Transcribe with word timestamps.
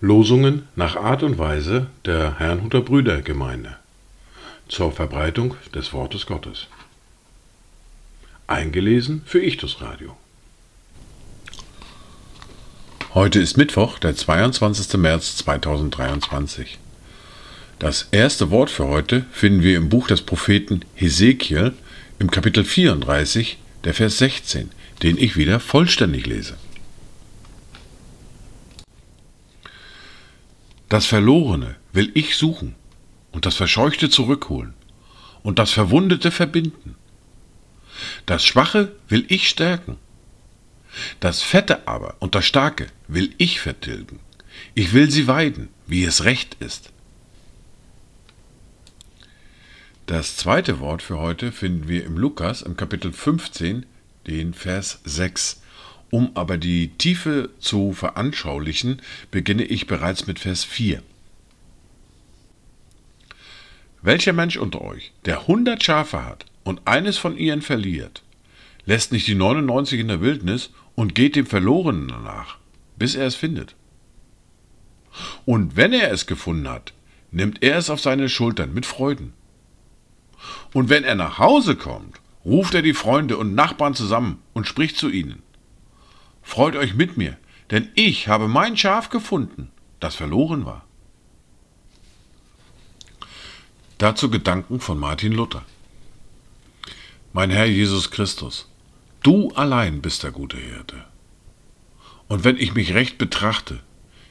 Losungen 0.00 0.68
nach 0.74 0.96
Art 0.96 1.22
und 1.22 1.36
Weise 1.36 1.88
der 2.06 2.38
Herrnhuter 2.38 2.80
Brüdergemeinde 2.80 3.76
zur 4.68 4.92
Verbreitung 4.92 5.54
des 5.74 5.92
Wortes 5.92 6.24
Gottes. 6.24 6.68
Eingelesen 8.46 9.22
für 9.26 9.42
Ichtus 9.42 9.82
Radio. 9.82 10.16
Heute 13.12 13.40
ist 13.40 13.56
Mittwoch, 13.56 13.98
der 13.98 14.16
22. 14.16 14.94
März 14.98 15.36
2023. 15.38 16.78
Das 17.78 18.08
erste 18.12 18.50
Wort 18.50 18.70
für 18.70 18.86
heute 18.86 19.26
finden 19.30 19.62
wir 19.62 19.76
im 19.76 19.90
Buch 19.90 20.06
des 20.08 20.22
Propheten 20.22 20.84
Hesekiel 20.94 21.74
im 22.18 22.30
Kapitel 22.30 22.64
34, 22.64 23.58
der 23.84 23.94
Vers 23.94 24.18
16, 24.18 24.70
den 25.02 25.18
ich 25.18 25.36
wieder 25.36 25.60
vollständig 25.60 26.26
lese. 26.26 26.56
Das 30.88 31.06
Verlorene 31.06 31.76
will 31.92 32.10
ich 32.14 32.36
suchen 32.36 32.74
und 33.32 33.44
das 33.44 33.56
Verscheuchte 33.56 34.08
zurückholen 34.08 34.74
und 35.42 35.58
das 35.58 35.72
Verwundete 35.72 36.30
verbinden. 36.30 36.94
Das 38.24 38.44
Schwache 38.44 38.92
will 39.08 39.24
ich 39.28 39.48
stärken. 39.48 39.98
Das 41.20 41.42
Fette 41.42 41.86
aber 41.86 42.16
und 42.20 42.34
das 42.34 42.46
Starke 42.46 42.86
will 43.08 43.34
ich 43.36 43.60
vertilgen. 43.60 44.20
Ich 44.74 44.92
will 44.94 45.10
sie 45.10 45.26
weiden, 45.26 45.68
wie 45.86 46.04
es 46.04 46.24
recht 46.24 46.56
ist. 46.60 46.92
Das 50.06 50.36
zweite 50.36 50.78
Wort 50.78 51.02
für 51.02 51.18
heute 51.18 51.50
finden 51.50 51.88
wir 51.88 52.04
im 52.04 52.16
Lukas 52.16 52.62
im 52.62 52.76
Kapitel 52.76 53.12
15, 53.12 53.86
den 54.28 54.54
Vers 54.54 55.00
6. 55.02 55.62
Um 56.10 56.30
aber 56.36 56.58
die 56.58 56.90
Tiefe 56.96 57.50
zu 57.58 57.92
veranschaulichen, 57.92 59.02
beginne 59.32 59.64
ich 59.64 59.88
bereits 59.88 60.28
mit 60.28 60.38
Vers 60.38 60.62
4. 60.62 61.02
Welcher 64.00 64.32
Mensch 64.32 64.56
unter 64.56 64.82
euch, 64.82 65.12
der 65.24 65.48
hundert 65.48 65.82
Schafe 65.82 66.24
hat 66.24 66.46
und 66.62 66.82
eines 66.84 67.18
von 67.18 67.36
ihnen 67.36 67.60
verliert, 67.60 68.22
lässt 68.84 69.10
nicht 69.10 69.26
die 69.26 69.34
99 69.34 69.98
in 69.98 70.06
der 70.06 70.20
Wildnis 70.20 70.70
und 70.94 71.16
geht 71.16 71.34
dem 71.34 71.46
Verlorenen 71.46 72.06
nach, 72.06 72.58
bis 72.96 73.16
er 73.16 73.26
es 73.26 73.34
findet? 73.34 73.74
Und 75.44 75.74
wenn 75.74 75.92
er 75.92 76.12
es 76.12 76.26
gefunden 76.26 76.68
hat, 76.68 76.92
nimmt 77.32 77.64
er 77.64 77.78
es 77.78 77.90
auf 77.90 78.00
seine 78.00 78.28
Schultern 78.28 78.72
mit 78.72 78.86
Freuden. 78.86 79.32
Und 80.72 80.88
wenn 80.88 81.04
er 81.04 81.14
nach 81.14 81.38
Hause 81.38 81.76
kommt, 81.76 82.20
ruft 82.44 82.74
er 82.74 82.82
die 82.82 82.94
Freunde 82.94 83.36
und 83.36 83.54
Nachbarn 83.54 83.94
zusammen 83.94 84.40
und 84.52 84.66
spricht 84.66 84.96
zu 84.96 85.08
ihnen. 85.08 85.42
Freut 86.42 86.76
euch 86.76 86.94
mit 86.94 87.16
mir, 87.16 87.36
denn 87.70 87.88
ich 87.94 88.28
habe 88.28 88.46
mein 88.46 88.76
Schaf 88.76 89.10
gefunden, 89.10 89.70
das 89.98 90.14
verloren 90.14 90.64
war. 90.64 90.84
Dazu 93.98 94.30
Gedanken 94.30 94.78
von 94.78 94.98
Martin 94.98 95.32
Luther. 95.32 95.64
Mein 97.32 97.50
Herr 97.50 97.66
Jesus 97.66 98.10
Christus, 98.10 98.70
du 99.22 99.50
allein 99.52 100.00
bist 100.00 100.22
der 100.22 100.30
gute 100.30 100.56
Hirte. 100.56 101.04
Und 102.28 102.44
wenn 102.44 102.56
ich 102.58 102.74
mich 102.74 102.94
recht 102.94 103.18
betrachte, 103.18 103.80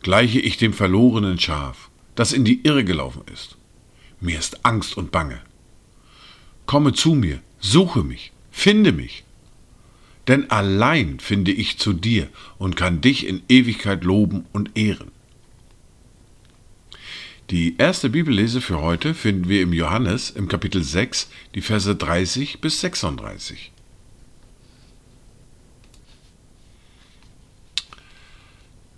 gleiche 0.00 0.40
ich 0.40 0.56
dem 0.56 0.72
verlorenen 0.72 1.38
Schaf, 1.38 1.90
das 2.14 2.32
in 2.32 2.44
die 2.44 2.62
Irre 2.64 2.84
gelaufen 2.84 3.22
ist. 3.32 3.56
Mir 4.20 4.38
ist 4.38 4.64
Angst 4.64 4.96
und 4.96 5.10
Bange. 5.10 5.40
Komme 6.66 6.92
zu 6.92 7.14
mir, 7.14 7.40
suche 7.60 8.02
mich, 8.02 8.32
finde 8.50 8.92
mich. 8.92 9.24
Denn 10.26 10.50
allein 10.50 11.20
finde 11.20 11.52
ich 11.52 11.78
zu 11.78 11.92
dir 11.92 12.28
und 12.58 12.76
kann 12.76 13.00
dich 13.00 13.26
in 13.26 13.42
Ewigkeit 13.48 14.02
loben 14.02 14.44
und 14.52 14.76
ehren. 14.76 15.12
Die 17.50 17.76
erste 17.78 18.10
Bibellese 18.10 18.60
für 18.60 18.80
heute 18.80 19.14
finden 19.14 19.48
wir 19.48 19.62
im 19.62 19.72
Johannes 19.72 20.30
im 20.30 20.48
Kapitel 20.48 20.82
6, 20.82 21.30
die 21.54 21.60
Verse 21.60 21.94
30 21.94 22.60
bis 22.60 22.80
36. 22.80 23.70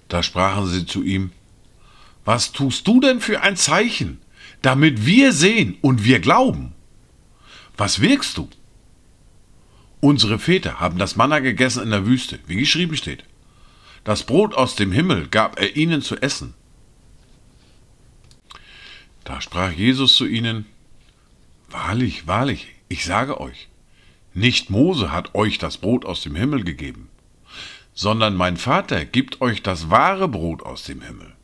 Da 0.08 0.22
sprachen 0.22 0.66
sie 0.66 0.86
zu 0.86 1.02
ihm, 1.02 1.32
Was 2.24 2.52
tust 2.52 2.86
du 2.86 3.00
denn 3.00 3.20
für 3.20 3.42
ein 3.42 3.56
Zeichen, 3.56 4.18
damit 4.62 5.04
wir 5.04 5.34
sehen 5.34 5.76
und 5.82 6.04
wir 6.04 6.20
glauben? 6.20 6.72
Was 7.78 8.00
wirkst 8.00 8.36
du? 8.36 8.50
Unsere 10.00 10.40
Väter 10.40 10.80
haben 10.80 10.98
das 10.98 11.14
Manna 11.14 11.38
gegessen 11.38 11.84
in 11.84 11.90
der 11.90 12.06
Wüste, 12.06 12.40
wie 12.46 12.56
geschrieben 12.56 12.96
steht. 12.96 13.24
Das 14.02 14.24
Brot 14.24 14.54
aus 14.54 14.74
dem 14.74 14.90
Himmel 14.90 15.28
gab 15.28 15.60
er 15.60 15.76
ihnen 15.76 16.02
zu 16.02 16.16
essen. 16.16 16.54
Da 19.24 19.40
sprach 19.40 19.70
Jesus 19.70 20.16
zu 20.16 20.26
ihnen, 20.26 20.66
Wahrlich, 21.70 22.26
wahrlich, 22.26 22.74
ich 22.88 23.04
sage 23.04 23.40
euch, 23.40 23.68
nicht 24.34 24.70
Mose 24.70 25.12
hat 25.12 25.34
euch 25.34 25.58
das 25.58 25.78
Brot 25.78 26.04
aus 26.04 26.22
dem 26.22 26.34
Himmel 26.34 26.64
gegeben, 26.64 27.08
sondern 27.94 28.34
mein 28.34 28.56
Vater 28.56 29.04
gibt 29.04 29.40
euch 29.40 29.62
das 29.62 29.90
wahre 29.90 30.28
Brot 30.28 30.62
aus 30.62 30.84
dem 30.84 31.02
Himmel. 31.02 31.34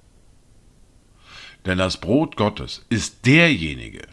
Denn 1.66 1.78
das 1.78 2.00
Brot 2.00 2.36
Gottes 2.36 2.84
ist 2.88 3.26
derjenige, 3.26 4.08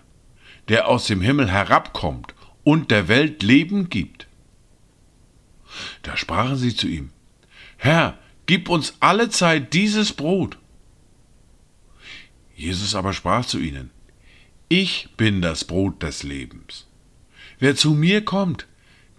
der 0.67 0.87
aus 0.87 1.05
dem 1.05 1.21
Himmel 1.21 1.49
herabkommt 1.49 2.33
und 2.63 2.91
der 2.91 3.07
Welt 3.07 3.43
Leben 3.43 3.89
gibt. 3.89 4.27
Da 6.03 6.17
sprachen 6.17 6.57
sie 6.57 6.75
zu 6.75 6.87
ihm, 6.87 7.11
Herr, 7.77 8.17
gib 8.45 8.69
uns 8.69 8.95
alle 8.99 9.29
Zeit 9.29 9.73
dieses 9.73 10.13
Brot. 10.13 10.57
Jesus 12.55 12.93
aber 12.93 13.13
sprach 13.13 13.45
zu 13.45 13.59
ihnen, 13.59 13.89
Ich 14.69 15.09
bin 15.17 15.41
das 15.41 15.65
Brot 15.65 16.03
des 16.03 16.23
Lebens. 16.23 16.87
Wer 17.59 17.75
zu 17.75 17.91
mir 17.91 18.23
kommt, 18.23 18.67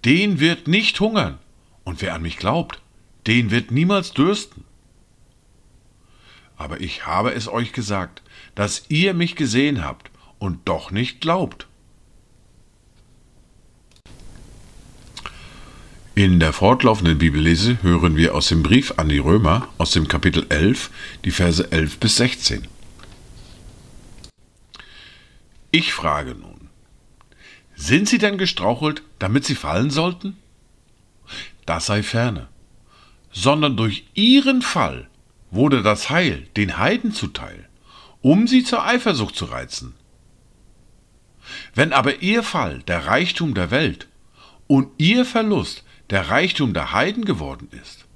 den 0.05 0.41
wird 0.41 0.69
nicht 0.69 0.99
hungern, 1.01 1.39
und 1.85 2.03
wer 2.03 2.15
an 2.15 2.23
mich 2.23 2.37
glaubt, 2.37 2.81
den 3.27 3.51
wird 3.51 3.71
niemals 3.71 4.13
dürsten. 4.13 4.65
Aber 6.57 6.81
ich 6.81 7.07
habe 7.07 7.33
es 7.33 7.49
euch 7.49 7.73
gesagt, 7.73 8.23
dass 8.55 8.85
ihr 8.89 9.15
mich 9.15 9.35
gesehen 9.35 9.85
habt 9.85 10.12
und 10.43 10.67
doch 10.67 10.91
nicht 10.91 11.21
glaubt. 11.21 11.69
In 16.17 16.41
der 16.41 16.53
fortlaufenden 16.53 17.17
Bibellese 17.17 17.81
hören 17.83 18.17
wir 18.17 18.35
aus 18.35 18.49
dem 18.49 18.65
Brief 18.65 18.95
an 18.97 19.09
die 19.09 19.19
Römer 19.19 19.69
aus 19.79 19.93
dem 19.93 20.09
Kapitel 20.09 20.45
11 20.49 20.91
die 21.25 21.31
Verse 21.31 21.71
11 21.71 21.99
bis 21.99 22.17
16. 22.17 22.67
Ich 25.71 25.93
frage 25.93 26.35
nun, 26.35 26.69
sind 27.77 28.09
sie 28.09 28.19
denn 28.19 28.37
gestrauchelt, 28.37 29.05
damit 29.21 29.45
sie 29.45 29.55
fallen 29.55 29.91
sollten? 29.91 30.37
Das 31.67 31.87
sei 31.87 32.03
ferne, 32.03 32.49
sondern 33.31 33.77
durch 33.77 34.07
ihren 34.15 34.61
Fall 34.61 35.09
wurde 35.53 35.83
das 35.83 36.11
Heil 36.11 36.49
den 36.57 36.79
Heiden 36.79 37.13
zuteil, 37.13 37.69
um 38.23 38.49
sie 38.49 38.65
zur 38.65 38.85
Eifersucht 38.85 39.37
zu 39.37 39.45
reizen. 39.45 39.95
Wenn 41.75 41.93
aber 41.93 42.23
ihr 42.23 42.43
Fall 42.43 42.83
der 42.85 43.07
Reichtum 43.07 43.55
der 43.55 43.71
Welt 43.71 44.09
und 44.67 44.89
ihr 44.99 45.25
Verlust 45.25 45.85
der 46.11 46.29
Reichtum 46.29 46.75
der 46.75 46.93
Heiden 46.93 47.25
geworden 47.25 47.69
ist, 47.83 48.07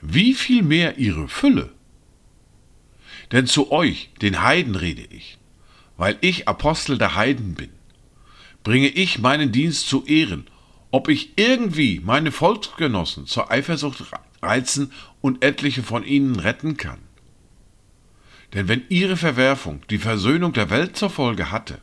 wie 0.00 0.34
viel 0.34 0.62
mehr 0.62 0.98
ihre 0.98 1.28
Fülle? 1.28 1.72
Denn 3.32 3.46
zu 3.46 3.72
euch, 3.72 4.10
den 4.22 4.42
Heiden, 4.42 4.74
rede 4.74 5.02
ich, 5.02 5.38
weil 5.96 6.16
ich 6.20 6.48
Apostel 6.48 6.98
der 6.98 7.14
Heiden 7.14 7.54
bin, 7.54 7.70
bringe 8.62 8.88
ich 8.88 9.18
meinen 9.18 9.52
Dienst 9.52 9.88
zu 9.88 10.04
Ehren, 10.06 10.46
ob 10.90 11.08
ich 11.08 11.32
irgendwie 11.36 12.00
meine 12.02 12.32
Volksgenossen 12.32 13.26
zur 13.26 13.50
Eifersucht 13.50 14.04
reizen 14.40 14.92
und 15.20 15.44
etliche 15.44 15.82
von 15.82 16.04
ihnen 16.04 16.36
retten 16.36 16.76
kann. 16.76 16.98
Denn 18.54 18.68
wenn 18.68 18.82
ihre 18.88 19.16
Verwerfung 19.16 19.82
die 19.90 19.98
Versöhnung 19.98 20.52
der 20.52 20.70
Welt 20.70 20.96
zur 20.96 21.10
Folge 21.10 21.50
hatte, 21.50 21.80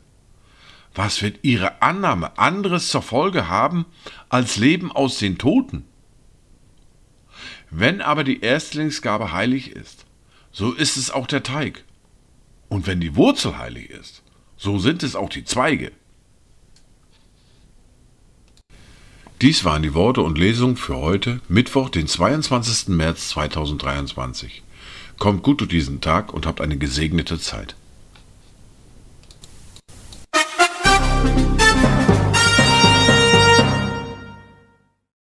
was 0.96 1.22
wird 1.22 1.40
ihre 1.42 1.82
Annahme 1.82 2.38
anderes 2.38 2.88
zur 2.88 3.02
Folge 3.02 3.48
haben 3.48 3.84
als 4.28 4.56
Leben 4.56 4.90
aus 4.90 5.18
den 5.18 5.38
Toten? 5.38 5.84
Wenn 7.70 8.00
aber 8.00 8.24
die 8.24 8.40
Erstlingsgabe 8.40 9.32
heilig 9.32 9.72
ist, 9.72 10.06
so 10.52 10.72
ist 10.72 10.96
es 10.96 11.10
auch 11.10 11.26
der 11.26 11.42
Teig. 11.42 11.84
Und 12.68 12.86
wenn 12.86 13.00
die 13.00 13.14
Wurzel 13.14 13.58
heilig 13.58 13.90
ist, 13.90 14.22
so 14.56 14.78
sind 14.78 15.02
es 15.02 15.14
auch 15.14 15.28
die 15.28 15.44
Zweige. 15.44 15.92
Dies 19.42 19.66
waren 19.66 19.82
die 19.82 19.92
Worte 19.92 20.22
und 20.22 20.38
Lesungen 20.38 20.78
für 20.78 20.96
heute, 20.96 21.42
Mittwoch, 21.48 21.90
den 21.90 22.06
22. 22.06 22.88
März 22.88 23.28
2023. 23.28 24.62
Kommt 25.18 25.42
gut 25.42 25.60
durch 25.60 25.68
diesen 25.68 26.00
Tag 26.00 26.32
und 26.32 26.46
habt 26.46 26.62
eine 26.62 26.78
gesegnete 26.78 27.38
Zeit. 27.38 27.76